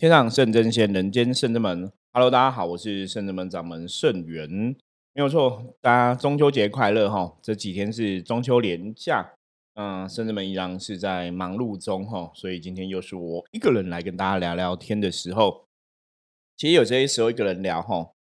[0.00, 1.92] 天上圣真仙，人间圣真门。
[2.14, 4.48] Hello，大家好，我是圣真门掌门圣元，
[5.12, 7.36] 没有错，大家中秋节快乐哈！
[7.42, 9.34] 这几天是中秋连假，
[9.74, 15.66] 嗯，圣真门依然是在忙碌中哈，所以今天又是我一个人来跟大家聊聊天的时候。
[16.56, 18.12] 其实有些时候一个人聊哈，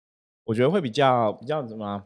[0.47, 2.03] 我觉得会比较比较什么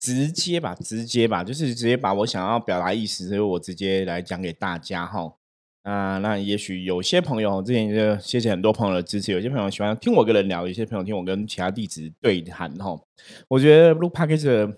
[0.00, 5.34] 直接吧，直接吧，就是直接把我想要表达意思，所以我直接来讲给大家哈。
[5.82, 12.96] 啊，那也许有些朋友之前就谢谢很多朋友的支持，有些朋友喜欢听我跟人聊，有些朋友听我跟其他弟子对谈哈。
[13.48, 14.74] 我觉得录 p a c k a g e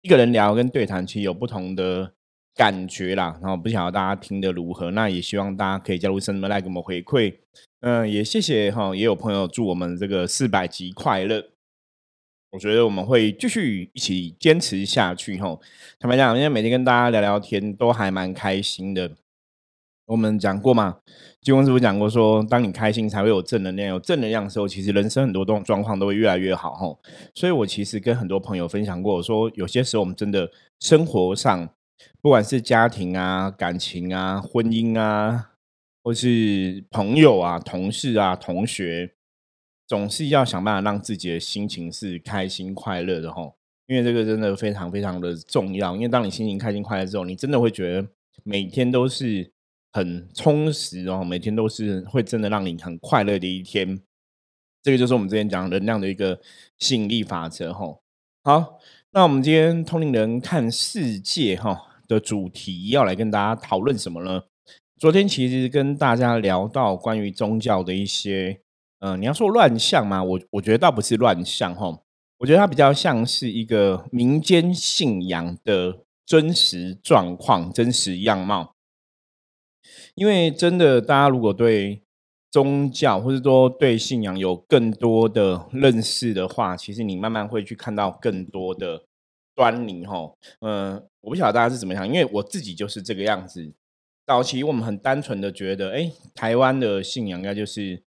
[0.00, 2.12] 一个人聊跟对谈其实有不同的
[2.54, 3.38] 感觉啦。
[3.42, 7.34] 然后不晓得大家听的如何，那也希望大家可以加入什么来给我们回馈。
[7.80, 11.44] 嗯，也谢谢哈，也有朋友祝我们这个四百集快乐。
[12.52, 15.58] 我觉得我们会继续一起坚持下去哈。
[15.98, 19.10] 坦白讲，因为每天跟大家聊聊天都还蛮开心的。
[20.08, 20.96] 我们讲过嘛？
[21.42, 26.98] 金光师傅讲过说，当你开心才会有正能量，有正能量的时候，其实人生很多状状况都会越来越好吼。
[27.34, 30.50] 所以我其实跟很多朋友分享过，我说有些时候我们真的
[30.80, 31.68] 生活上，
[32.22, 35.50] 不管是家庭啊、感情啊、婚姻啊，
[36.02, 39.12] 或是朋友啊、同事啊、同学，
[39.86, 43.56] 总是要想办法让自己的心情是开心快乐的吼。
[43.86, 45.94] 因为这个真的非常非常的重要。
[45.94, 48.08] 因为当你心情开心快乐之后，你真的会觉得
[48.42, 49.52] 每天都是。
[49.92, 54.00] 很充实哦，每天都是会真的让你很快乐的一天。
[54.82, 56.40] 这个就是我们之前讲能量的一个
[56.78, 57.98] 吸引力法则哈。
[58.44, 58.78] 好，
[59.10, 64.44] 那我们今天通灵人看世界哈的主题要来跟大家讨论什么呢？
[64.98, 68.60] 昨天其实跟大家聊到关于宗教的一些，
[69.00, 70.22] 嗯，你要说乱象吗？
[70.22, 72.00] 我我觉得倒不是乱象哈，
[72.38, 78.74] 我觉得它比较像是一个民间信仰的真实状况、真实样貌。
[80.18, 82.02] 因为真的，大家如果对
[82.50, 89.04] 宗教或者说对信仰有更多的认识的话，其实你慢慢会去看到更多的
[89.54, 90.32] 端倪哈。
[90.60, 93.72] 嗯，我不晓得大家是怎么想，因为我自己就是这个样子。
[94.26, 98.02] 早期我们很单纯的觉得，哎，台湾的信仰应该就是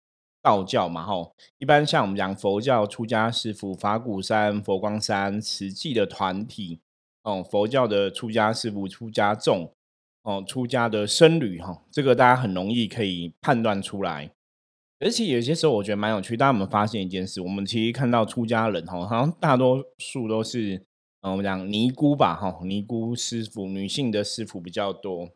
[0.42, 1.14] 道教嘛，哈。
[1.58, 6.80] 一般像我们讲佛教出家师傅法鼓山、佛光山、慈济的团体，
[7.24, 9.70] 哦，佛教的出家师傅、出家众。
[10.28, 14.30] 哦，出家的僧侣哈，这个大家很容易可以判断出来。
[15.00, 17.40] 而且有些时候我觉得蛮有趣，大家有没有发现一件事？
[17.40, 20.76] 我们其实看到出家人哈，好像大多数都是，
[21.22, 25.30] 嗯，我们讲尼姑吧，哈，尼姑师傅，女性的师傅比较多。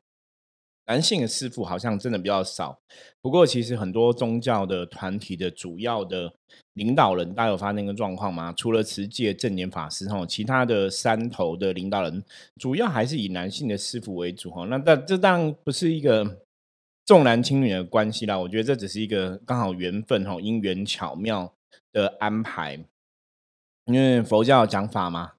[0.88, 2.80] 男性的师傅好像真的比较少，
[3.22, 6.34] 不过其实很多宗教的团体的主要的
[6.74, 8.52] 领导人，大家有发现一个状况吗？
[8.52, 12.24] 除了持戒正念法师吼，其他的山头的领导人，
[12.60, 14.66] 主要还是以男性的师傅为主哈。
[14.66, 16.40] 那但这当然不是一个
[17.06, 21.54] 重男轻女的关系啦，我觉得这只是一个刚好缘分哈，因缘巧妙
[21.94, 22.84] 的安排。
[23.86, 25.34] 因为佛教讲法嘛，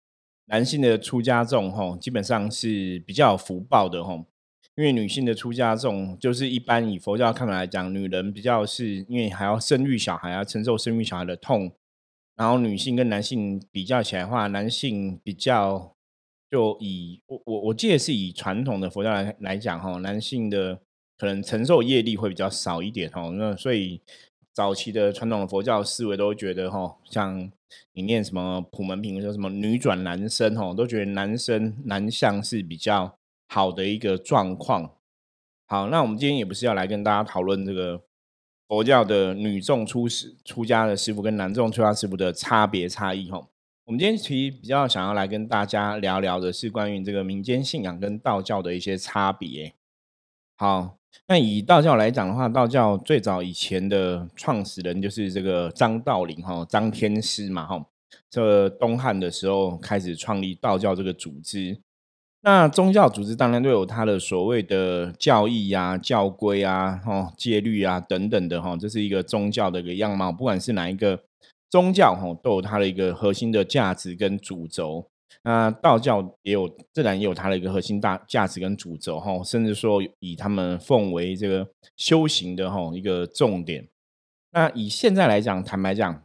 [0.46, 4.24] 男性的出家众吼，基本上是比较有福报的吼。
[4.74, 11.70] 因为女性的出家众，就是一般以佛教看来讲，女人比较是因为还要生育小孩，要承受生育小孩的痛。
[12.36, 15.94] 然后女性跟男性比较起来的话，男性比较
[16.50, 20.80] 就以我我我记得是以传统的佛教来来讲哈，男性的
[21.18, 23.28] 可能承受业力会比较少一点哈。
[23.28, 24.00] 那所以
[24.54, 27.52] 早期的传统的佛教思维都觉得哈，像
[27.92, 33.18] 你念什么普门品说什么女转男生哈，都觉得男生男相是比较。
[33.52, 34.94] 好的一个状况。
[35.66, 38.02] 好，那我们今天也不是要来跟大家讨论这个
[38.66, 43.46] 佛教的女众出师出家的师傅跟男众出家师傅的差别差异哈。
[43.84, 49.74] 我们今天其实比较想要来跟大家聊聊的是关于这个民间信仰跟道教的一些差别。
[50.56, 50.96] 好，
[51.26, 57.84] 那以道教来讲的话，道教最早以前的创始人就是这个张道陵哈，张天师嘛哈。
[58.30, 61.78] 这东汉的时候开始创立道教这个组织。
[62.44, 70.32] 那宗教组织当然都有它的所谓的教义呀、教规啊、哈戒律啊等等的哈，这是一个宗教的一个样貌。
[70.32, 71.22] 不管是哪一个
[71.70, 75.08] 宗教哈，都有它的一个核心的价值跟主轴。
[75.44, 83.88] 那道教也有，自然也有它的一个核心大价值跟主轴哈，甚至说以他们奉为这个修行的哈一个重点。
[84.52, 86.22] 那以现在来讲，坦白讲，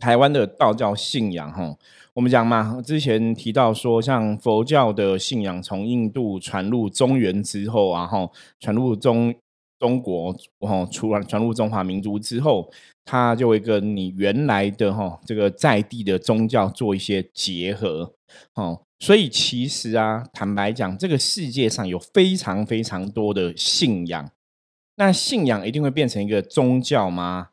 [0.00, 1.76] 台湾的道教信仰哈。
[2.14, 8.28] 我们讲嘛，之前提到说，像佛教的信仰从印度传入中原之后啊，哈，
[8.60, 9.34] 传入中
[9.78, 10.30] 中国，
[10.60, 12.70] 哈，传完传入中华民族之后，
[13.06, 18.12] 它就会跟你原来的哈这个在地的宗教做一些结合，
[18.56, 24.30] 哦，所以其实啊，坦白讲，这个世界上有非常非常多的信仰，
[24.96, 27.48] 那信仰一定会变成一个宗教吗？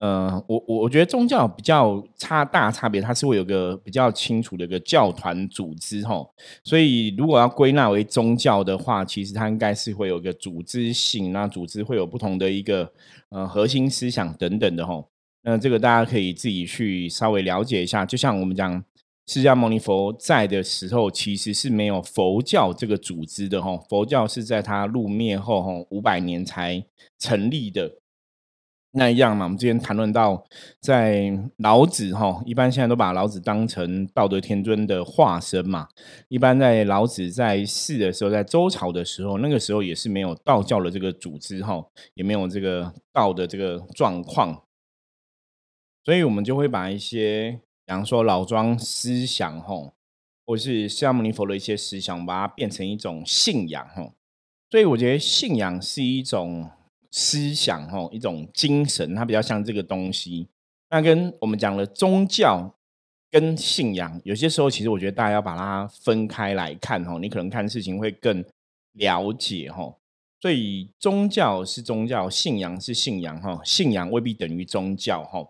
[0.00, 12.92] 呃，我我我觉得宗教比较差大差别，它是会有个比较清楚的一个教团组织吼，所以如果要归纳为宗教的话，其实它应该是会有个组织性，那组织会有不同的一个
[13.30, 15.08] 呃核心思想等等的吼。
[15.42, 18.06] 那这个大家可以自己去稍微了解一下。
[18.06, 18.84] 就像我们讲
[19.26, 26.84] 释迦牟尼佛在的时候，其实是没有佛教这个组织的吼，佛教是在他入灭后吼五百年才
[27.18, 27.90] 成立的。
[28.92, 30.42] 那一样嘛，我们之前谈论到，
[30.80, 35.86] 在老子哈，一般现在都把老子当成道德天尊的化身嘛。
[36.28, 44.64] 一般在老子在世的时候，在周朝的时候，那个时候也是没有道教的这个组织哈，也没有这个道的这个状况，
[46.04, 49.92] 所以我们就会把一些，比方说老庄思想哈，
[50.46, 54.14] 或是释迦牟尼佛的一些思想，把它变成一种信仰哈。
[54.70, 56.70] 所以我觉得信仰是一种。
[57.10, 60.48] 思想哈，一种精神，它比较像这个东西。
[60.90, 62.74] 那跟我们讲了宗教
[63.30, 68.44] 跟信仰，有些时候其实我觉得大家要把它分开来看哈，你可能看事情会更
[68.92, 69.94] 了解哈。
[70.40, 75.46] 所以宗教是宗教，信仰是信仰哈，信仰未必等于宗教哈，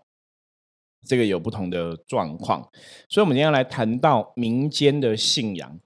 [1.05, 2.61] 这个有不同的状况。
[3.07, 5.79] 所以，我们今天来谈到民间的信仰。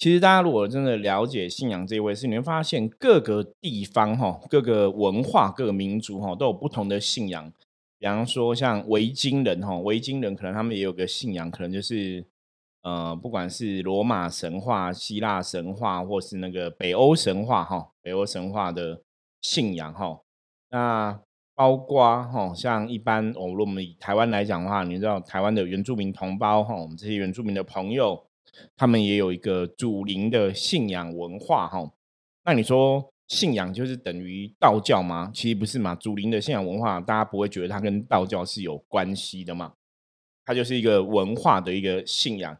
[0.00, 7.52] 其实大家如果真的了解信仰这一回事，你会发现各个地方哈、各个文化、各个民族哈都有不同的信仰。
[7.98, 12.24] 比方说像维京人哈，维京人可能他们也有个信仰，可能就是
[12.82, 19.02] 呃，不管是罗马神话、希腊神话，或是那个北欧神话哈，北欧神话的
[19.42, 20.22] 信仰哈。
[20.70, 21.20] 那
[21.54, 28.24] 包括哈，像一般哦，如果我们以台湾来讲的话，你知道台湾的原住民同胞哈，我们这些原住民的朋友。
[28.76, 31.92] 他们也有一个祖灵的信仰文化，哈。
[32.44, 35.30] 那你说信仰就是等于道教吗？
[35.32, 35.94] 其实不是嘛。
[35.94, 39.74] 祖灵的信仰文化，大家不会觉得它跟道教是有关系的嘛？
[40.44, 42.58] 它就是一个文化的一个信仰。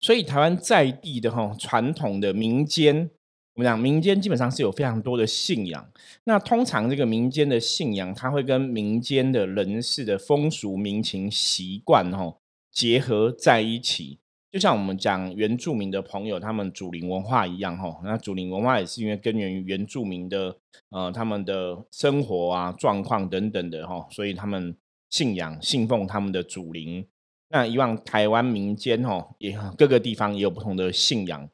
[0.00, 3.10] 所以台湾在地的哈传统的民间，
[3.54, 5.92] 我们讲民间基本上是有非常多的信仰。
[6.24, 12.36] 那通常这个民间的信仰，它会跟民间的人士的风俗民情习惯，哈
[12.72, 14.18] 结合在一起。
[14.54, 20.56] 就像我们讲原住民的朋友，他们祖灵文化一样，哈，那祖灵文化也是因为根源于原住民的
[20.90, 24.76] 呃他们的生活啊状况等等的，哈，所以他们
[25.10, 27.04] 信仰信奉他们的祖灵。
[27.48, 31.48] 那以往台湾民间，哈，也各个地方也有不同的信仰。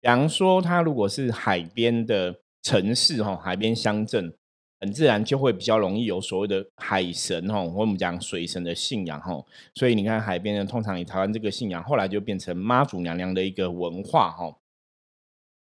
[0.00, 4.32] 比方说，它如果是海边的城市，哈，海边乡镇。
[4.78, 14.60] 很自然就会比较容易有所谓的海神吼，我们讲水神的信仰吼，所以你看海边呢，通常以台湾这个信仰，后来就变成妈祖娘娘的一个文化吼。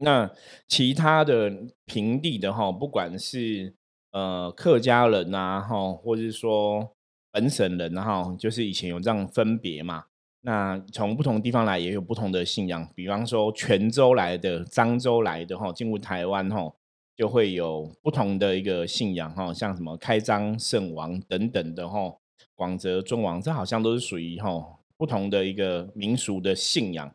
[0.00, 0.30] 那
[0.68, 1.50] 其他的
[1.86, 3.74] 平地的哈，不管是
[4.12, 6.92] 呃客家人呐哈，或者是说
[7.32, 10.04] 本省人哈，就是以前有这样分别嘛。
[10.42, 16.72] 那从不同地方来也有不同的信仰，比方说泉州来的、漳州来的哈，进入台湾哈。
[17.18, 22.16] 就会有不同的一个信仰哈，像什么开漳圣王等等的哈，
[22.54, 27.12] 广泽尊王，这好像都是属于哈不同的一个民俗的信仰。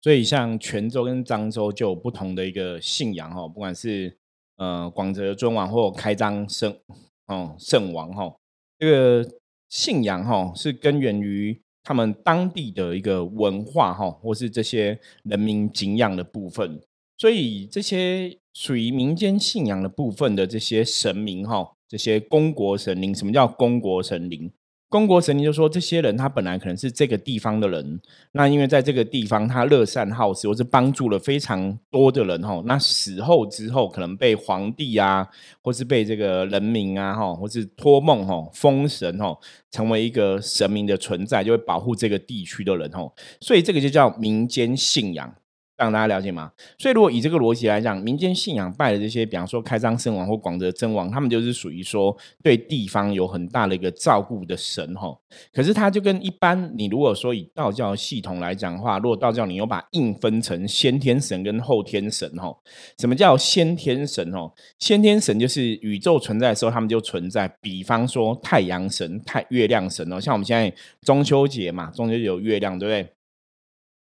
[0.00, 4.16] 所以像泉州跟漳州就有不同的一个信仰哈，不管是
[4.58, 6.78] 呃广泽尊王或开漳圣
[7.26, 8.36] 哦圣王哈，
[8.78, 9.28] 这个
[9.70, 16.80] 信仰哈是根源于他们当地的一个文化哈，或是这些人民敬仰的部分。
[17.16, 24.50] 所以这些属于民间信仰的部分的这些神明哈，这些公国神灵，什么叫公国神灵？
[24.90, 35.28] 公国神灵就说这些人他本来可能是这个地方的人，那因为在这个地方他乐善好施，或是帮助了非常多的人哈，那死后之后可能被皇帝啊，
[35.62, 39.36] 或是被这个人民啊哈，或是托梦哈封神哈，
[39.72, 45.34] 成为一个神明的存在，就会保护这个地区的人哈，所以这个就叫民间信仰。
[45.76, 46.52] 让大家了解吗？
[46.78, 55.16] 所以如果以这个逻辑来讲，民间信仰拜的这些，比方说开漳圣王或广德真王，他们就是属于说对地方有很大的一个照顾的神哈。
[55.52, 62.56] 可是他就跟一般你如果说以道教系统来讲的话，如果道教你有把硬分成先天神跟后天神哈。
[62.98, 64.52] 什么叫先天神哦？
[64.78, 70.20] 先天神就是宇宙存在的时候他们就存在，比方说太阳神、太月亮神哦。
[70.20, 73.13] 像我们现在中秋节嘛，中秋节有月亮，对不对？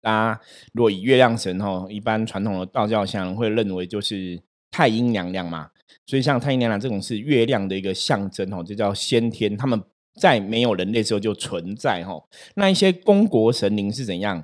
[0.02, 0.42] 大家
[0.74, 4.42] 若以月亮神哦，一般传统的道教像会认为就是
[4.72, 5.70] 太阴娘娘嘛，
[6.06, 9.82] 所以像太阴娘娘这种是月亮的一个象征哦，就叫先天，他们
[10.20, 12.24] 在没有人类时候就存在哦。
[12.56, 14.44] 那一些公国神灵是怎样？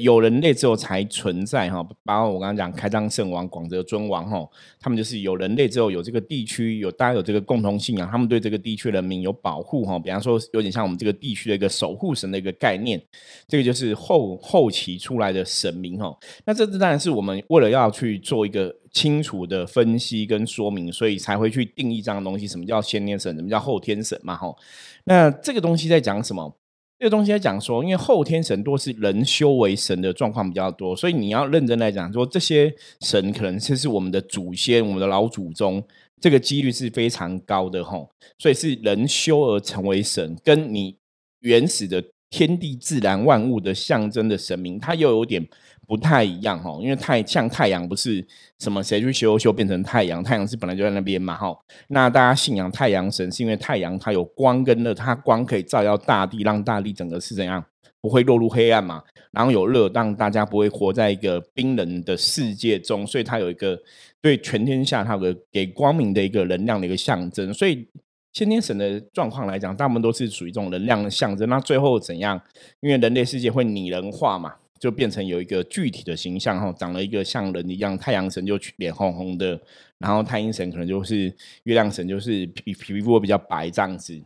[0.00, 4.48] 有人类之后才存在哈，包括我刚刚讲开张圣王、广泽尊王哈，
[4.80, 13.00] 他们就是有人类之后有这个地区有大家有这个共同信仰，他们对这个地区人民有保护哈，比方说有点像我们这个地区的一个守护神的一个概念，
[13.46, 16.16] 这个就是后后期出来的神明哈。
[16.46, 24.54] 那这当然是我们为了要去做一个清楚的分析跟说明，所以才会去定义这样的东西，什么叫先天神，什么叫后天神嘛哈。
[25.04, 26.56] 那这个东西在讲什么？
[27.04, 35.84] 这个东西在讲说，因为后天神多是人修为神的状况比较多，所以你要认真来讲，说这些神可能就是我们的祖先、我们的老祖宗，
[36.18, 38.08] 这个几率是非常高的吼。
[38.38, 40.96] 所以是人修而成为神，跟你
[41.40, 45.46] 原始的天地自然万物的象征的神明，它又有点。
[45.86, 48.26] 不太一样哈，因为太像太阳不是
[48.58, 51.56] 什么谁去修修变成太阳，太阳是本来就在那边嘛哈。
[51.88, 57.64] 那大家信仰太阳神，是因为太阳它有光跟热，它光可以照耀大地，让大地整个是怎样
[58.00, 59.02] 不会落入黑暗嘛。
[59.32, 63.78] 然后有热，让大家不会活在一个冰冷的世界中，所以它有一个
[64.22, 67.52] 对全天下它有个给光明的一个能量的一个象征。
[67.52, 67.88] 所以
[68.32, 71.48] 先天神的状况来讲，大部分都是属于这种能量的象征。
[71.48, 72.40] 那最后怎样？
[72.80, 74.54] 因为人类世界会拟人化嘛。
[74.84, 79.58] 就变成有一个具体的形象哈，长了一个像人一样，太阳神就脸红红的，
[79.96, 84.20] 然后太阴神可能就是月亮神，就是皮皮肤比较白这样子。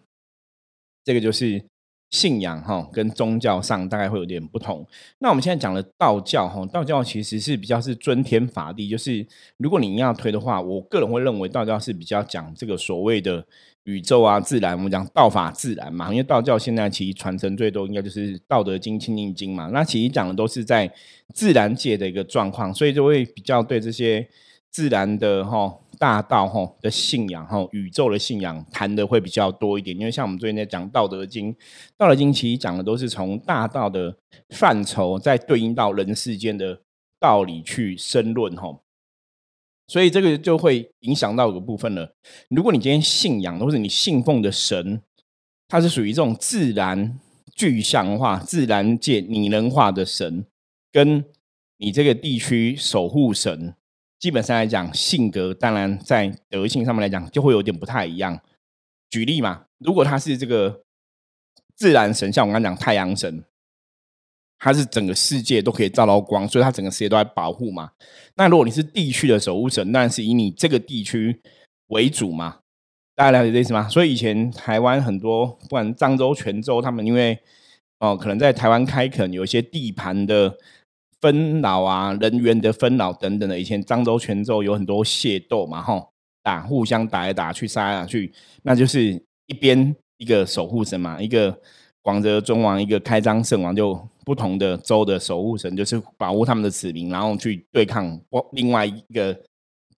[1.05, 1.65] 这个就是
[2.11, 4.85] 信仰哈，跟宗教上大概会有点不同。
[5.21, 9.25] 那我们现在讲的道教哈，道教其实是比较是尊天法地，就是
[9.59, 13.47] 如果你要推的话，我个人会认为道教是比较讲这个所谓的。
[13.89, 20.93] 宇宙啊，自然，我们讲道法自然嘛，因为道教现在其实传承最多应该就是《道德经》《清净经》嘛，那其实讲的都是在
[21.33, 24.29] 自然界的一个状况，所以就会比较对这些
[24.71, 31.51] 自然的哈大道哈的信仰哈宇宙的信仰谈的会比较多一点，因为像我们最近在讲《道德经》，
[31.97, 34.15] 《道德经》其实讲的都是从大道的
[34.51, 36.79] 范畴，在对应到人世间的
[37.19, 38.79] 道理去申论哈。
[39.89, 42.15] 所以这个就会影响到一个部分了。
[42.51, 45.03] 如果你今天信仰或者你信奉的神，
[45.67, 47.19] 它是属于这种自然
[47.57, 50.45] 具象化、自然界拟人化的神，
[50.93, 51.25] 跟
[51.79, 53.75] 你这个地区守护神，
[54.19, 58.41] 基本上来讲，性格当然在德性上面来讲就会有点不太一样。
[59.11, 60.83] 举例嘛，如果他是这个
[61.75, 63.45] 自然神，像我刚刚讲太阳神。
[64.61, 67.91] 它是整个世界都可以照到光，所以它整个世界都在保护嘛。
[68.35, 71.41] 那如果你是地区的守护神，那是以你这个地区
[71.89, 72.59] 为主嘛。
[73.15, 73.89] 大家了解这意思吗？
[73.89, 77.39] 所以以前台湾很多，不管漳州、泉州，他们因为
[78.01, 80.57] 哦，可能在台湾开垦，有一些地盘的
[81.21, 83.59] 分老啊、人员的分老等等的。
[83.59, 86.09] 以前漳州、泉州有很多械斗嘛，吼，
[86.43, 91.61] 打互相打来打去、杀来打去，那就是一边一个守护神嘛，一个
[92.03, 94.09] 广泽尊王，一个开张圣王就。
[94.29, 98.21] 不同的州的守护神就是保护他们的子民，然后去对抗
[98.53, 99.43] 另外一个这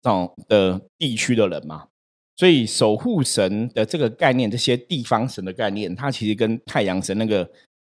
[0.02, 1.88] 种的地区的人嘛。
[2.36, 7.50] 所以守护神的这个概念，这些地方神的概念，它其实跟太阳神那个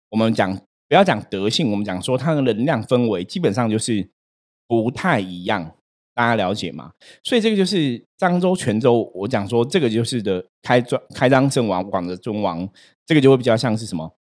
[0.09, 0.53] 我们讲
[0.89, 4.05] 不要讲德性，我们讲说它的能量氛围，基本上就是
[4.67, 5.73] 不太一样。
[6.13, 6.91] 大家了解吗？
[7.23, 12.69] 所以这个就是漳州、泉州，我讲说这个就是的开庄开张圣王、广的尊王，
[13.05, 14.13] 这个就会比较像是什么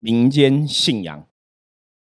[0.00, 1.24] 民间信仰。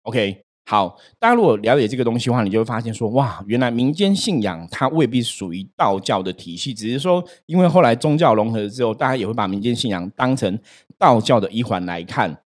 [0.02, 10.58] OK，好，大家如果了解这个东西的话，你就会发现说，哇，原来民间信仰它未必属于道教的体系，只是说，因为后来宗教融合之后，大家也会把民间信仰当成
[10.98, 12.42] 道教的一环来看。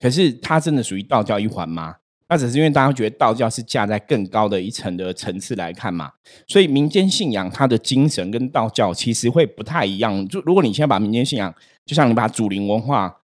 [0.00, 1.96] 可是，它真的属于道教一环吗？
[2.28, 6.10] 那只是因为大家觉得道教是架在更高的一层的层次来看嘛。
[6.46, 10.26] 所以，民间信仰它的精神跟道教其实会不太一样。
[10.28, 13.20] 就如果你现在把民间信仰，就像你把祖灵文化。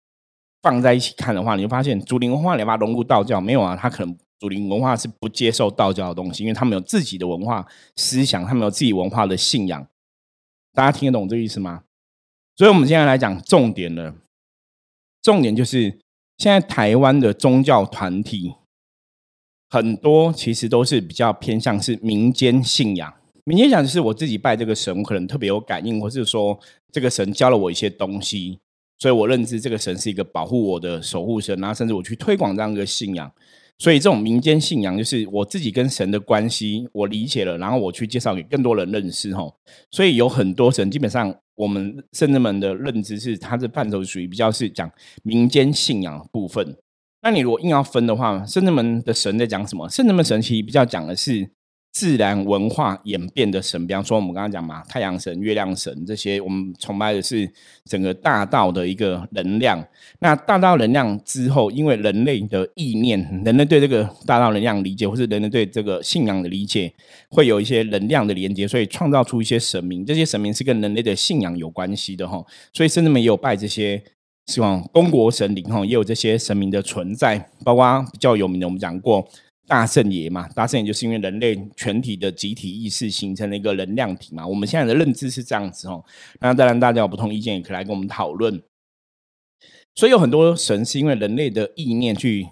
[0.63, 3.77] 放在一起看的话，你就发现祖灵文化你把融入道教没有啊？
[3.77, 9.87] 他可能祖灵文化是不接受道教的东西，因为他们有自己的文化思想，他们有自己文化的信仰。
[10.73, 11.83] 大家听得懂这个意思吗？
[12.57, 14.15] 所以，我们现在来讲重点了。
[15.23, 15.99] 重点就是
[16.39, 18.55] 现在台湾的宗教团体
[19.71, 23.15] 很多，其实都是比较偏向是民间信仰。
[23.45, 26.59] 民间讲就是我自己拜这个神，可能特别有感应，或是说
[26.93, 28.59] 这个神教了我一些东西。
[28.99, 33.31] 所以我认知这个神是一个保护我的守护神，然后甚至我去推广这样一个信仰。
[33.81, 39.55] 所以这种民间信仰就是我自己跟神的关系，我理解了，然后我去介绍给更多人认识吼。
[39.93, 44.91] 所以有很多神，基本上我们圣人们的认知是，它的范畴属于比较是讲
[45.23, 46.77] 民间信仰部分。
[47.23, 49.89] 那你如果硬要分的话，圣人们的神在讲什么？
[49.89, 51.49] 圣人们神其实比较讲的是
[51.99, 57.51] 自然文化演变的神，比方说我们刚刚讲嘛，太阳神、月亮神这些，我们崇拜的是
[57.87, 59.85] 整个大道的一个能量。
[60.21, 66.93] 那大道能量之后，因为人类的意念，人类对这个大道能量理解，或是人类对这个信仰的理解，
[67.31, 70.07] 会有一些能量的连接，所以创造出一些神明。
[70.07, 72.41] 这些神明是跟人类的信仰有关系的哈，
[72.73, 74.01] 所以甚至们也有拜这些。
[74.47, 79.29] 希望公国神灵哈，也有这些神明的存在，包括比较有名的，我们讲过
[79.69, 80.49] 大圣爷嘛。
[80.49, 84.47] 大圣爷就是因为人类全体的集体意识形成了一个能量体嘛。
[84.47, 86.05] 我们现在的认知是这样子哦。
[86.41, 88.61] 那当然，大家有不同意见，也可以来跟我们讨论。
[89.95, 92.49] 所以有很多神是因为人类的意念去。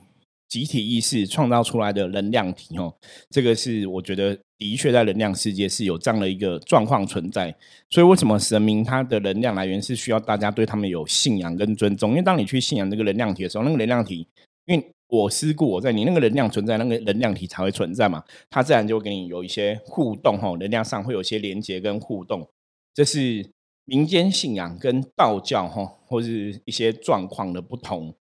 [0.49, 2.95] 集体意识创造出来的能量体，哦，
[3.31, 7.53] 这个是我觉得的确在能量世界是有这样的一个状况存在。
[7.91, 12.11] 所以为什么神明它的能量来源是需要大家对他们有信仰跟尊重？
[12.11, 14.25] 因为当你去信仰这个能量体的时候，那个能量体，
[14.67, 22.49] 因为我思故我在，你那个能量存在，那个能量体才会存在嘛，它自然就会跟你有一些互动，哈，能量上会有一些连接跟互动。
[22.93, 23.51] 这是
[23.85, 28.15] 民间信仰跟道教，哈，或是一些状况的不同。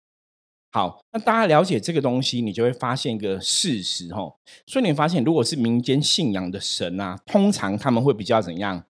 [0.71, 4.35] 好，那大家了解这个东西，你就会发现一个事实哈。
[4.65, 8.83] 所以你发现，如果是民间信仰的神啊，通常他们会比较怎样？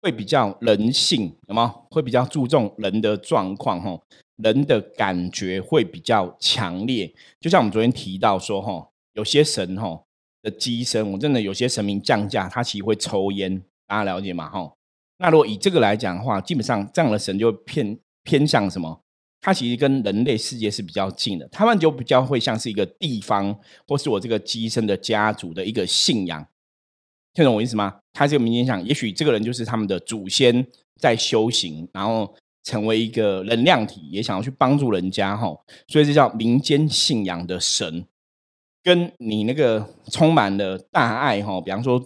[0.00, 1.74] 会比较人性，有吗？
[1.90, 4.00] 会比较注重人的状况哈，
[4.42, 7.12] 人的感觉会比较强烈。
[7.40, 10.04] 就像我们昨天提到说哈，有些神哈
[10.42, 14.48] 的机身，我真的有些神明降价，他其实会抽烟，大家了解吗？
[14.48, 14.72] 哈，
[15.18, 19.00] 那如果以这个来讲的话，基本上这样的神就偏偏向什么？
[19.44, 23.58] 它其实跟人类世界是比较近的，他们就比较会像是一个地方，
[23.88, 26.46] 或是我这个机身的家族的一个信仰，
[27.34, 27.98] 听懂我意思吗？
[28.12, 30.64] 他这个民间想，也许这个人就是他们的祖先
[31.00, 32.32] 在修行，然后
[32.62, 35.48] 成为一个能量体，也想要去帮助人家哈，
[35.88, 38.06] 所以这叫民间信仰的神，
[38.82, 42.02] 跟你那个充满了大爱哈，比方说。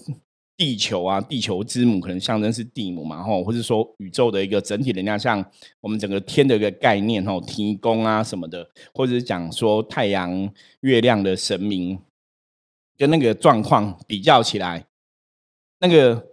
[0.59, 5.45] 地球啊，地球之母可能象征是地母嘛，吼，或者说宇宙的一个整体能量，像
[5.83, 11.99] 我们整个天的一个概念，吼，提供啊什么的，或者是讲说太阳、月亮的神明，
[12.97, 14.87] 跟那个状况比较起来，
[15.81, 16.27] 那个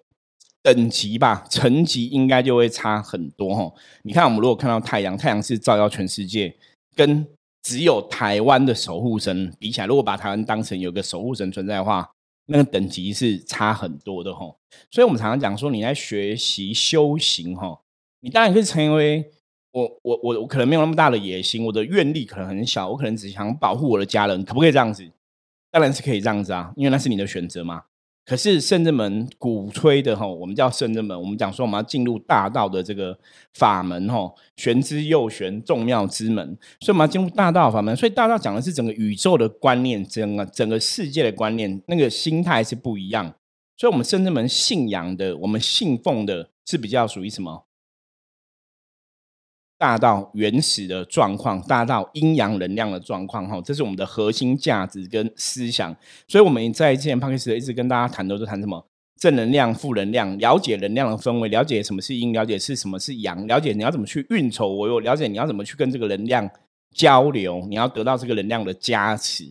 [0.63, 3.75] 等级吧，层级应该就会差很多，吼。
[4.01, 6.55] 你看，我们如果看到太阳，太阳是照耀全世界，
[6.95, 7.27] 跟
[7.61, 12.09] 只有台湾的守护神比起来，如果把台湾当成有个守护神存在的话。
[12.45, 14.53] 那个等级是差很多的哈，
[14.91, 17.79] 所以我们常常讲说，你在学习修行哈，
[18.19, 19.25] 你当然可以成为
[19.71, 25.09] 我我我我可能没有那么大的野心，我的愿力可能很小，我可能只想保护我的家人，可不可以这样子？
[25.71, 27.81] 当然是可以这样子啊，因为那是你的选择嘛。
[28.25, 33.17] 可是圣人门鼓吹的哈，我们叫圣人门，我们讲说我们要进入大道的这个
[33.53, 37.93] 法门哈，玄之又玄，众妙之门，所以我们要进入大道法门。
[37.97, 43.33] 所以大道讲的是整个宇宙的观念，整个整个世界的观念，那个心态是不一样。
[43.75, 47.65] 所以，我们圣人门信仰的，我们信奉的是比较属于什么？
[49.83, 55.93] 大到原始的状况，大到阴阳能量的状况，哈，这是我们的核心价值跟思想。
[56.25, 58.81] 所以我们在之前 p o d c a 一直跟大家谈，都是谈什么
[59.19, 66.49] 正能量、负能量，了解能量的氛围，了解什么是阴，了解是什么是阳，了解你要怎么去运筹我又了解你要怎么去跟这个能量
[66.95, 69.43] 交流，你要得到这个能量的加持。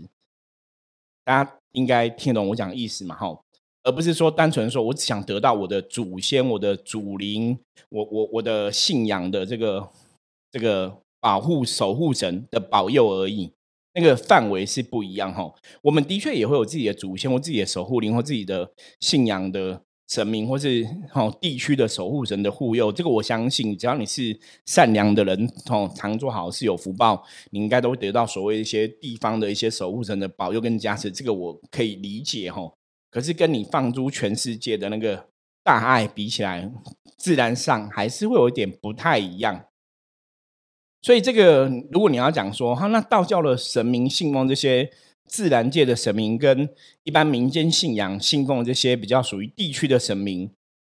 [1.27, 3.14] 大家应该听懂我讲的意思嘛？
[3.16, 3.38] 哈，
[3.83, 7.59] 而不是说单纯说我只想得到我的祖先、我的祖灵、
[7.90, 9.87] 我我我的信仰的这个。
[10.53, 13.51] 这个保护守护神的保佑而已，
[13.95, 15.53] 那个范围是不一样哈。
[15.83, 22.93] 我们的确也会有自己的祖先或自己的守护灵或自己的信仰的神明，或是哈地区的守护神的护佑。
[22.93, 31.11] 这个我相信，只要你是善良的人，哦，常做好事有福报，你应该都会得到所谓一些地方的一些守护神的保佑跟加持。
[31.11, 32.71] 这个我可以理解哈。
[33.11, 35.29] 可是跟你放诸全世界的那个
[35.62, 36.71] 大爱比起来，
[37.17, 39.67] 自然上还是会有一点不太一样。
[41.03, 44.88] 所以，这个如果你要讲说，哈，那道教的神明信奉这些
[45.27, 46.69] 自然界的神明，跟
[47.03, 50.49] 一般民间信仰信奉这些比较属于地区的神明，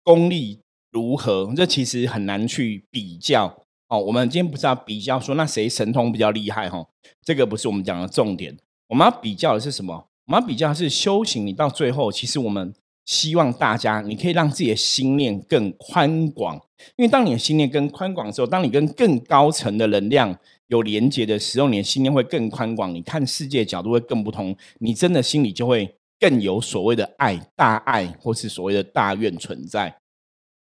[0.03, 0.59] 功力
[0.91, 1.53] 如何？
[1.55, 3.63] 这其实很难去比较。
[3.87, 6.69] 哦，我们今天不是要比较说，那谁神通比较厉害？
[6.69, 6.85] 哈，
[7.23, 8.57] 这个不是我们讲的重点。
[8.89, 10.09] 我们要比较的是什么？
[10.25, 11.47] 我们要比较的是修行。
[11.47, 12.73] 你到最后，其实我们。
[13.05, 16.55] 希望大家，你可以让自己的心念更宽广，
[16.95, 20.33] 因为当你的心念更宽广的时候，当你跟更高层的能量
[20.67, 29.93] 有连接的时候，你的心念会更宽广，你看世界角度会更不同，你真的心里就会更有所谓的爱、大爱，或是所谓的大愿存在。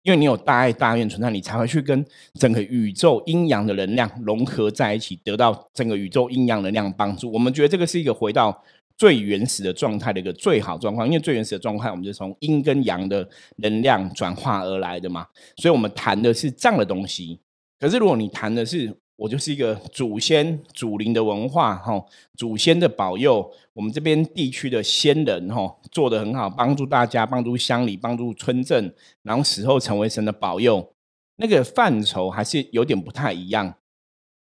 [0.02, 7.32] 因为你有大爱、大愿存在，你才会去跟整个宇宙阴阳的能量融合在一起，得到整个宇宙阴阳能量帮助。
[7.32, 8.62] 我们觉得这个是一个回到。
[8.96, 17.38] 最原始的状态的一个最好状况，因为最原始的状态，我们就从阴跟阳的能量转化而来的嘛，所以我们谈的是这样的东西。
[17.78, 22.02] 可是如果你谈的是我就是一个祖先祖灵的文化，哈，
[22.36, 30.94] 祖先的保佑，我们这边地区的先人，哈，做的很好，帮助大家，帮助乡里，帮助村镇，然后死后成为神的保佑，
[31.36, 33.74] 那个范畴还是有点不太一样，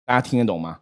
[0.05, 0.81] 大家听得懂吗？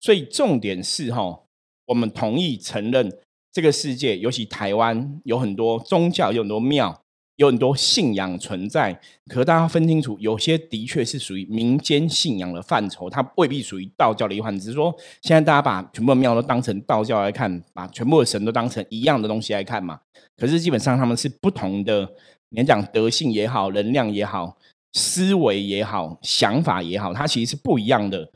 [0.00, 1.40] 所以重点是，哈。
[1.86, 3.12] 我们同意承认，
[3.52, 7.02] 这个世界，尤其台湾，有很多宗教，有很多庙，
[7.36, 8.98] 有很多信仰存在。
[9.26, 14.58] 可大家分清楚，有些的确是属于民间信仰的范畴，它未必属于道教的一环。
[14.58, 20.00] 只是说，现在大家把全部的庙都当成道教来看，把全部的神都当成一样的东西来看嘛。
[20.36, 22.10] 可是基本上他们是不同的，
[22.50, 24.56] 你讲德性也好，能量也好，
[24.92, 28.30] 思维也好，想法也好，它其实是不一样的。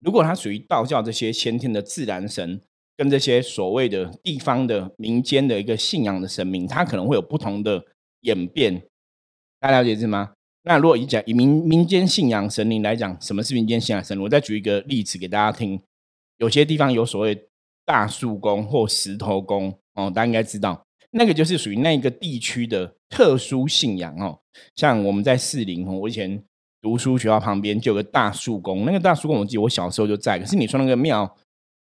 [0.00, 2.60] 如果它属于道教这些先天的自然神。
[3.00, 7.82] 跟这些所谓的地方的民间的一个信仰的神明，它可能会有不同的
[8.20, 8.78] 演变，
[9.58, 10.34] 大家了解是吗？
[10.64, 14.22] 那如果以讲以民民间信仰神灵来讲，什么是民间信仰神灵？
[14.22, 15.80] 我再举一个例子给大家听。
[16.36, 17.48] 有些地方有所谓
[17.86, 24.38] 大树公或石头公哦，大家应该知道，那个就是属于那个地区的特殊信仰哦。
[24.76, 26.44] 像我们在士林，我以前
[26.82, 31.34] 读书学校旁边就有个大树公，那个大树公我记得我小时候就在，可是你说那个庙。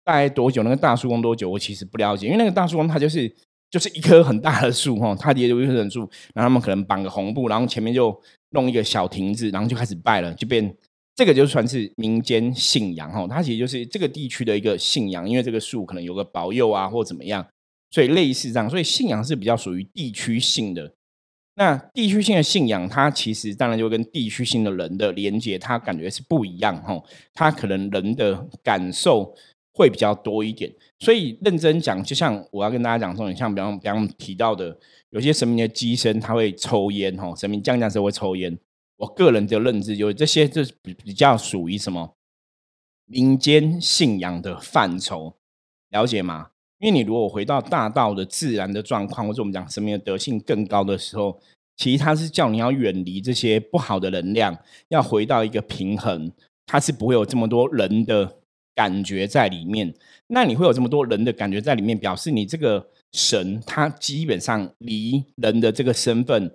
[0.04, 0.64] 大概多久？
[0.64, 1.50] 那个大树公多久？
[1.50, 3.34] 我其实不了解，因为那个大树公它就是
[3.72, 6.02] 就是一棵很大的树哈，它底下有一棵树，
[6.34, 8.16] 然后他们可能绑个红布，然后前面就
[8.52, 10.76] 弄一个小亭子，然后就开始拜了，就变
[11.16, 17.46] 这个就算是民间信仰哈，它其实就是这个地区的一个信仰，因为这个树可能有个保佑啊或怎么样，
[17.92, 20.94] 所以类似这样，所以信仰是比较属于地区性的。
[21.56, 27.00] 那地区性的信仰，它其实当然就跟地区性的人的连接，它感觉是不一样哈，
[27.34, 29.36] 它可能人的感受。
[29.74, 34.78] 会比较多一点，所以认真讲，就像我要跟大家讲说，你像比方比方提到的，
[35.10, 38.56] 有些神明的机身他会抽烟哦，神明降降时会抽烟。
[38.98, 42.16] 我个人的认知，有这些就比比较属于什么
[43.06, 45.34] 民间信仰的范畴，
[45.90, 46.52] 了解吗？
[46.78, 51.40] 因为你如果回到大道的自然的状况，或者我们讲神明的德性更高的时候，
[51.76, 54.56] 其实他是叫你要远离这些不好的能量，
[54.90, 56.32] 要回到一个平衡，
[56.68, 58.43] 它是不会有这么多人的。
[58.76, 59.94] 感觉在里面，
[60.28, 66.52] 那你会有这么多人的感觉在里面，表示你这个神，他基本上离人的这个身份，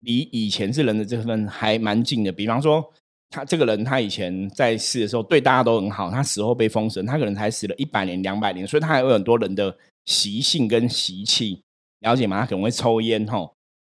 [0.00, 2.32] 离以前是人的这份还蛮近的。
[2.32, 2.82] 比方说，
[3.30, 11.62] 他这个人，他以前在世的时候对大家都很好，他死后被封神，他可能才死了一百年、两百年，所以他还有很多人的习性跟习气，
[12.00, 12.40] 了解吗？
[12.40, 13.54] 他可能会抽烟，吼。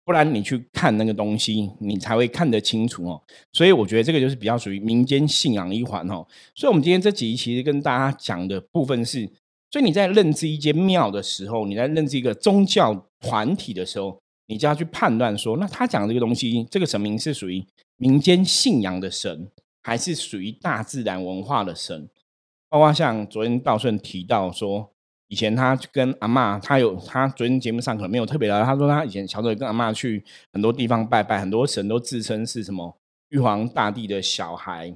[0.05, 3.23] 不然你去看那个东西，你才会看得清楚哦。
[3.53, 6.27] 所以我觉得这个就是比较属于民间信仰一环哦。
[6.55, 9.31] 所以，我们今天这集其实跟大家讲的部分是：
[9.71, 17.65] 所以你在认知一间庙的时候，你在认知一个宗教团体的时候，你就要去判断说，那他讲这个东西，这个神明是属于
[17.97, 19.49] 民间信仰的神，
[19.83, 22.09] 还是属于大自然文化的神？
[22.69, 24.92] 包括像昨天道顺提到说。
[25.33, 28.63] 以前他跟阿妈，他有他昨天节目上可能没有特别聊。
[28.63, 32.95] 他说他以前小时候跟阿妈去很多地方拜拜，很多神都自称是什么
[33.31, 34.91] 玉皇大帝的小孩，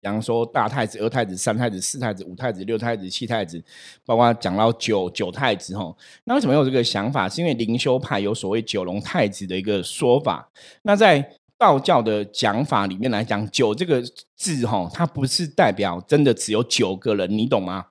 [0.00, 3.60] 比方说大太子、二太子、三太子、四太子、五太子、六太子、七太子，
[4.06, 5.98] 包括讲到九九太子吼。
[6.22, 7.28] 那为什么有这个想法？
[7.28, 10.48] 是因为灵修派有所谓九龙太子的一个说法。
[10.82, 11.28] 那在
[11.58, 14.00] 道教的讲法里面来讲，九这个
[14.36, 17.86] 字吼，它不是代表真的只有九个人，你懂吗？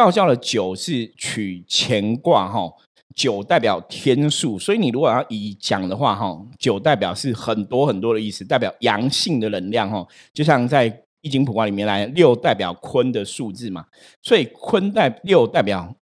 [0.00, 2.72] 道教的九是取乾卦哈，
[3.14, 13.84] 九代表天数，所以你如果要以讲的话哈，九代表是很多很多的意思，代表阳性的能量哈，就像在易经卜卦里面来，六代表坤的数字嘛，
[14.22, 15.94] 所以坤代六代表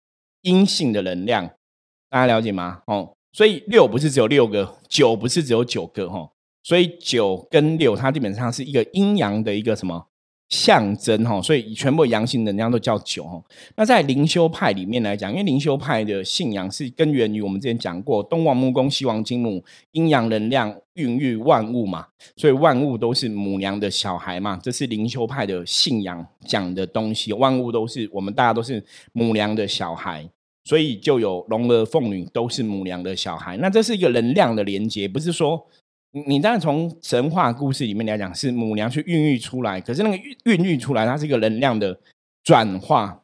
[0.43, 1.49] 阴性的能量，
[2.11, 2.83] 大家了解吗？
[2.87, 6.31] 哦，所以六不是只有六个，九不是只有九个哈，
[6.63, 10.07] 所以九跟六它基本上是一个阴阳的一个什么？
[10.49, 13.43] 象征哈，所以全部阳性能量都叫九哈。
[13.75, 22.07] 那在灵修派里面来讲，因为灵修派的信仰是根源于我们之前讲过东王木公西王金母，阴阳能量孕育万物嘛，
[22.37, 27.33] 所以万物都是母娘的小孩嘛，这是灵修派的信仰讲的东西。
[27.33, 30.29] 万物都是我们大家都是母娘的小孩，
[30.65, 33.57] 所以就有龙儿凤女都是母娘的小孩。
[33.57, 35.67] 那这是一个能量的连接，不是说。
[36.27, 42.01] 你当然从神话故事里面来讲，是母娘去孕育出来，可是那个孕育出来，它是一个能量的
[42.43, 43.23] 转化。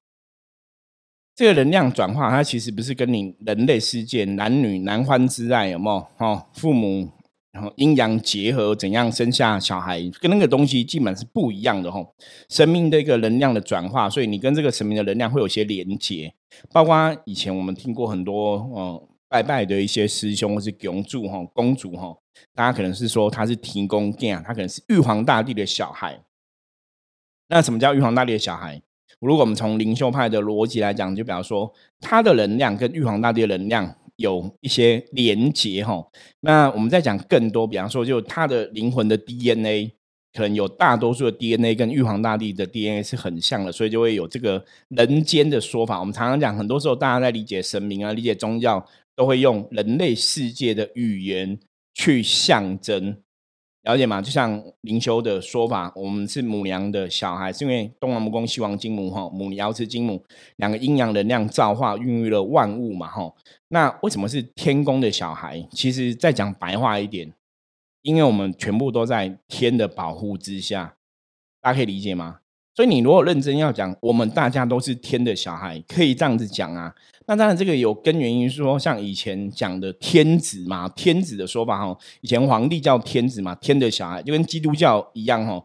[1.35, 6.07] 这个能量转化，它其实不是跟你人类世界男女男欢之爱有没有？
[6.18, 7.09] 哦，父母
[7.52, 12.14] 然后阴阳结合，怎样生下小孩，跟那个东西基本是不一样的吼。
[12.50, 16.35] 神明的一个能量的转化，所以你跟这个神明的能量会有些连接。
[16.70, 22.14] 包括以前我们听过很多嗯拜拜的一些师兄或是公主哈公主哈，
[22.55, 26.23] 大家可能是说他是提供殿，他可能是玉皇大帝的小孩。
[27.49, 28.83] 那什么叫玉皇大帝的小孩？
[29.21, 33.97] 如果我们从灵修派的逻辑来讲，就比方说他的能量跟玉皇大帝的能量。
[34.16, 36.07] 有一些连结哈，
[36.40, 39.90] 那我们再讲更多，比方说，就他的灵魂的 DNA，
[40.33, 45.99] 可能有大多数的 DNA 跟玉皇大帝的 DNA 是很像的，所以就会有这个人间的说法。
[45.99, 48.87] 我们常常讲，很多时候大家在理解神明啊、理解宗教，
[49.23, 51.57] 都会用人类世界的语言
[51.95, 53.17] 去象征。
[53.83, 54.21] 了解吗？
[54.21, 60.25] 就像灵修的说法，我们是母娘的小孩，是因为东王母宫、西王金母哈，母瑶池金母
[60.57, 63.33] 两个阴阳能量造化，孕育了万物嘛哈。
[63.69, 65.65] 那为什么是天宫的小孩？
[65.71, 67.33] 其实再讲白话一点，
[68.03, 70.97] 因为我们全部都在天的保护之下，
[71.61, 72.41] 大家可以理解吗？
[72.75, 76.93] 所以你如果认真要讲，我们大家都是天的小孩，可以这样子讲啊。
[77.33, 85.64] 那当然，这个有根源于说，像以前讲的天子嘛，天子的说法哈，以前皇帝叫天子嘛，天的小孩就跟基督教一样哈，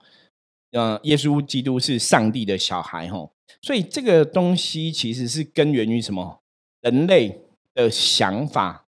[0.72, 3.30] 嗯，耶稣基督是上帝的小孩哈，
[3.62, 6.40] 所以这个东西其实是根源于什么？
[6.80, 7.38] 人类
[7.74, 8.86] 的想法，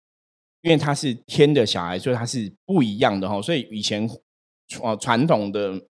[0.61, 4.05] 因为他是天的小孩，所以他是不一样的哈，所以以前
[4.67, 5.87] 传传统的。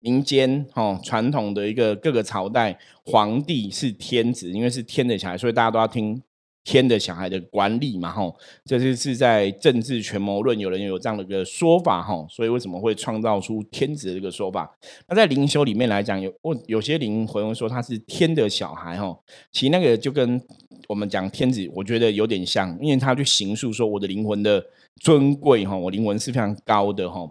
[0.00, 6.22] 民间哈传统的一个各个朝代，皇帝是天子，因为是天的小孩，所以大家都要听
[6.64, 8.32] 天的小孩的管理嘛哈。
[8.64, 12.26] 这就是在政治权谋论，有人有这样的一个说法哈。
[12.28, 14.70] 所以为什么会创造出天子的这个说法？
[15.08, 19.18] 那在灵修里面来讲，有我有些灵魂说他是天的小孩哈。
[19.50, 20.40] 其实那个就跟
[20.88, 24.64] 我们讲天子，我觉得有点像，因为他去形塑说我的灵魂的
[25.00, 27.28] 尊贵哈，我灵魂是非常高的哈。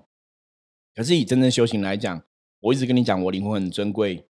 [0.96, 2.22] 可是以真正修行来讲，
[2.62, 4.26] 我一直跟你讲，我灵魂很珍贵，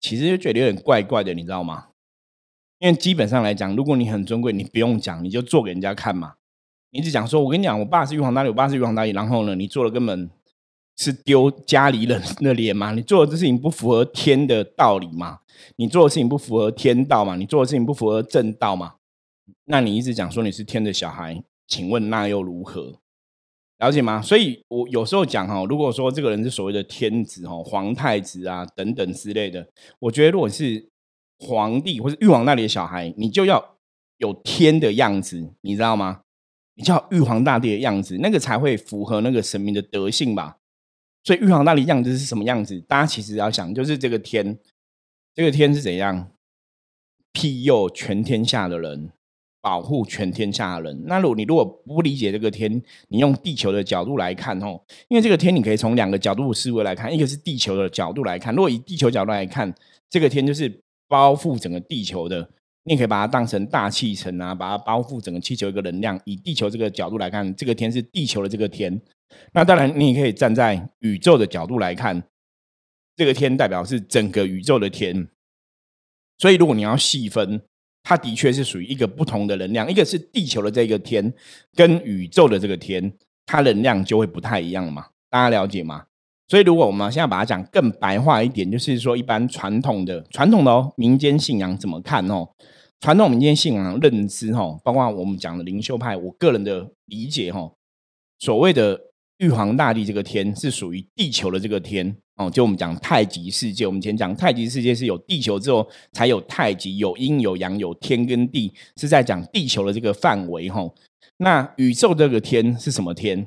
[0.00, 1.88] 其实就觉得有点怪怪的，你知道吗？
[2.78, 6.34] 因为基本上来讲，如果你很尊贵，你不用讲，你就做给人家看嘛。
[6.90, 10.30] 你一直讲说，我跟你讲，我爸是玉皇大帝，我爸是玉皇大帝，然后呢，你做的根本
[10.96, 12.92] 是丢家里人的脸嘛？
[12.92, 15.40] 你做的这事情不符合天的道理嘛？
[15.76, 17.36] 你做的事情不符合天道嘛？
[17.36, 18.94] 你做的事情不符合正道嘛？
[19.64, 22.99] 那你一直讲说你是天的小孩，请问那又如何？
[23.80, 24.20] 了解吗？
[24.22, 29.66] 所以我有时候讲哈，如果说这个人是所谓的天子哈、皇太子啊等等之类的，
[29.98, 30.86] 我觉得如果是
[31.38, 33.76] 皇帝或者玉皇那里的小孩，你就要
[34.18, 36.20] 有天的样子，你知道吗？
[36.74, 40.58] 你叫玉皇大帝的样子，那个才会符合那个神明的德性吧。
[41.24, 42.78] 所以玉皇大帝样子是什么样子？
[42.82, 44.58] 大家其实要想，就是这个天，
[45.34, 46.30] 这个天是怎样
[47.32, 49.10] 庇佑全天下的人。
[49.62, 51.04] 保护全天下的人。
[51.06, 58.54] 那如果你如果不理解这个天，你用地球的角度来看哦，因为这个天你可以从两个角度思维来看，一个是地球的角度来看。
[58.54, 59.72] 如果以地球角度来看，
[60.08, 62.48] 这个天就是包覆整个地球的，
[62.84, 66.18] 你也可以把它当成大气层啊，把它包覆整个气球一个能量。
[66.24, 69.00] 以地球这个角度来看，这个天是地球的这个天。
[69.52, 72.22] 那当然，你也可以站在宇宙的角度来看，
[73.16, 75.28] 这个天代表是整个宇宙的天。
[76.38, 77.60] 所以，如果你要细分。
[78.02, 81.32] 它的确是属于一个不同的能量，一个是地球的这个天，
[81.74, 83.12] 跟宇宙的这个天，
[83.46, 85.06] 它能量就会不太一样嘛。
[85.28, 86.04] 大家了解吗？
[86.48, 92.48] 所以如果我们现在把它讲更白话一点，就是说一般传统的传统的民间信仰怎么看哦？
[93.00, 97.70] 传统民间信仰认知哈，包括我们讲的灵修派，我个人的理解哈，
[98.40, 98.98] 所谓的
[99.38, 102.16] 玉皇大帝这个天是属于地球的这个天。
[102.40, 110.66] 哦，就我们讲太极世界，我们以前讲太极世界是有地球之后才有太极，有阴有阳，有天跟地，是在讲地球的这个范围。
[110.70, 110.90] 哈，
[111.36, 113.46] 那宇宙这个天是什么天？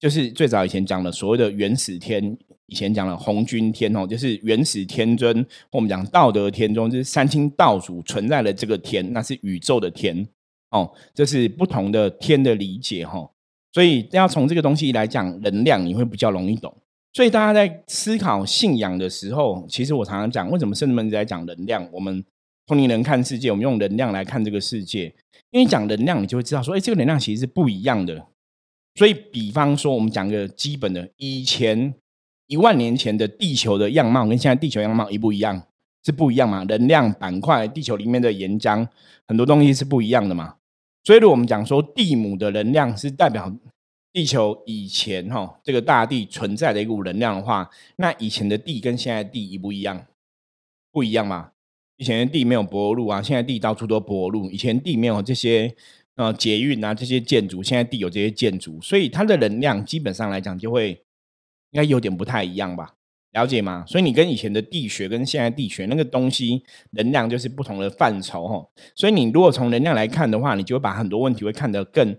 [0.00, 2.34] 就是最早以前讲的所谓的原始天，
[2.68, 10.26] 以前讲的红军天哦，就是原始天尊，或我们讲道德天尊，就是三清道祖存在的这个天，那是宇宙的天。
[10.70, 13.06] 哦，这是不同的天的理解。
[13.06, 13.30] 哈，
[13.74, 16.74] 所以要从这个东西来讲能量，你会比较容易懂。
[17.16, 21.88] 所以大家在思考信仰的时候，其实我常常讲，为什么圣人们在讲能量？
[21.90, 22.22] 我们
[22.66, 25.04] 同龄人看世界，我们用能量来看这个世界。
[25.50, 28.26] 因为讲能量，你就会知道说，哎，这个能量其实是不一样的。
[28.96, 31.94] 所以，比方说，我们讲个基本的，以前
[32.48, 35.62] 一万年前的地球的样貌跟现在地球样貌一不一样？
[36.04, 36.64] 是不一样嘛？
[36.64, 38.86] 能量板块，地球里面的岩浆，
[39.26, 40.56] 很多东西是不一样的嘛。
[41.02, 43.50] 所以，如果我们讲说地母的能量是代表。
[44.16, 50.06] 地球以前哈，这个大地存在的一股能量的话，那以前的地跟现在地一不一样？
[50.90, 51.50] 不一样嘛？
[51.98, 54.50] 以前的地没有柏路啊，现在地到处都柏路。
[54.50, 55.76] 以前地没有这些
[56.14, 60.92] 呃捷运啊这些建筑，现在地有这些建筑，所以它的能量基本上来讲就会
[61.72, 62.94] 应该有点不太一样吧？
[63.32, 63.84] 了解吗？
[63.86, 68.66] 所以你跟以前的地学跟现在地学那个东西能量就是不同的范畴哈。
[68.94, 72.16] 所以你如果从能量来看的话，你就会把很多问题会看得更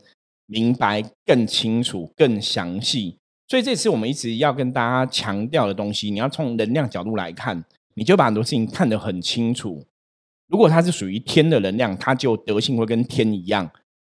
[0.47, 3.17] 明白、更清楚、更详细。
[3.47, 9.85] 所以这次我们一直要跟大家强调的东西，你要从能量角度来看，你就把很多事情看得很清楚。
[10.47, 13.65] 如果它是属于天的能量，它就德性会跟天一样；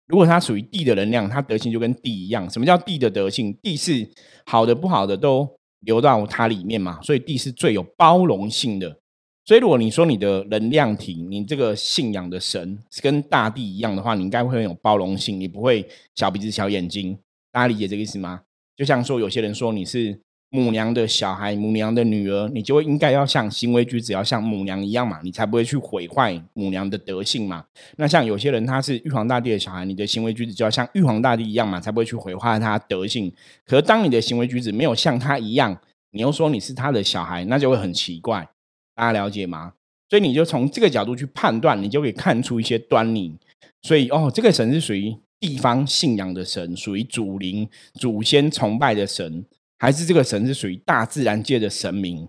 [0.07, 2.49] 如果它属于地的能量，它德性就跟地一样。
[2.49, 3.53] 什么叫地的德性？
[3.62, 4.09] 地是
[4.44, 5.57] 好的、不好的都。
[5.81, 8.99] 流到它里面嘛，所以地是最有包容性的。
[9.46, 17.16] 所以如果你说你的能量体，你这个信仰的神是跟大地一样的话，你应该会很有包容性，你不会小鼻子小眼睛。
[17.50, 18.42] 大家理解这个意思吗？
[18.76, 20.20] 就像说有些人说你是。
[20.48, 27.64] 母娘的小孩，母娘的女儿，你就会应该要像行为举止要像母娘一样嘛，你才不会去毁坏母娘的德性嘛。
[27.96, 33.30] 那像有些人他是玉皇大帝的小孩，你的行为举止就要像玉皇大帝一样嘛，才不会去毁坏他德性。
[33.66, 35.76] 可是当你的行为举止没有像他一样，
[36.12, 38.48] 你又说你是他的小孩，那就会很奇怪。
[38.96, 39.74] 大家了解吗？
[40.09, 43.37] 所以你就从这个角度去判断，你就可以看出一些端倪。
[43.82, 49.44] 所以哦，这个神是属于地方信仰的神，属于祖灵、祖先崇拜的神。
[49.78, 52.28] 还是这个神是属于大自然界的神明，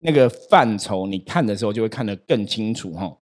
[0.00, 3.16] 那个范畴，你看的时候就会看得更清楚哈。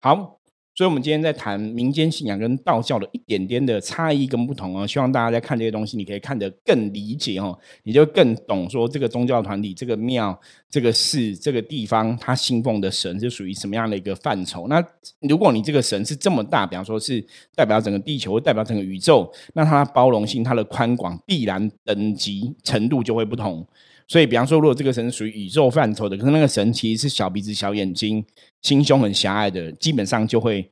[0.00, 0.41] 好。
[0.74, 4.86] 所以，我们今天在谈民间信仰跟道教的一点点的差异跟不同哦。
[4.86, 10.38] 希望大家在看这些东西，你可以看得更理解哦，你就更懂说这个宗教团体、这个庙、
[10.70, 14.66] 这个寺、这个地方，它信奉的神是属于什么样的一个范畴。
[14.66, 14.82] 那
[15.20, 17.22] 如果你这个神是这么大，比方说是
[17.54, 23.66] 代表整个地球，代表整个宇宙，那它包容性、它的宽广，必然等级程度就会不同。
[24.12, 28.22] 所以，比方说，如果这个神是属于宇宙范畴的，可是那个神其实是小鼻子、小眼睛、
[28.60, 30.71] 心胸很狭隘的，基本上就会。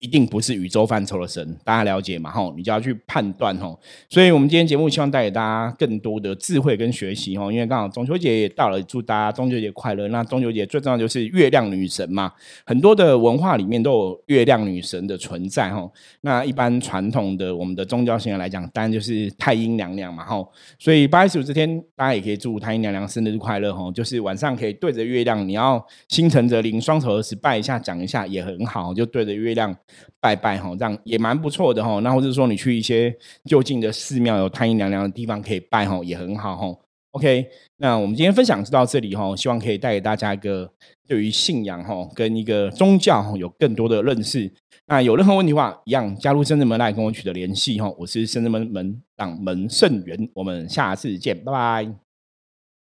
[0.00, 2.30] 一定不是宇宙范畴的神，大家了解嘛？
[2.30, 3.78] 吼，你就要去判断吼。
[4.08, 7.52] 所以，我们今天节目希望带给大家更多的智慧跟学习吼。
[7.52, 10.08] 因为刚好中秋节也到了，祝大家中秋节快乐。
[10.08, 12.32] 那中秋节最重要就是月亮女神嘛，
[12.64, 15.92] 很多的文化里面都有月亮女神的存在吼。
[16.22, 20.50] 那一般传统的我们的宗教信仰来讲，当然就是太阴娘娘嘛吼。
[20.78, 23.92] 所以八月十五这天，大家也可以祝太阴娘娘生日快乐吼。
[23.92, 29.76] 就是晚上可以对着月亮，你要心诚则灵，双手合十拜一下，讲一下也很好，就对着月亮。
[30.20, 31.98] 拜拜哈，这样也蛮不错的哈。
[32.00, 36.78] 那或者说你去一些就近的寺庙，有太阴娘娘的地方可以拜哈，也很好哈。
[37.12, 37.44] OK，
[37.78, 40.70] 那我们今天分享就到这里哈，希望可以带给大家一个
[41.08, 44.52] 对于信仰哈跟一个宗教有更多的认识。
[44.86, 47.92] 那有任何问题的话，一样加入深圳门来跟我取得联系哈。
[47.98, 52.09] 我是深圳门门掌门圣元，我们下次见，拜拜。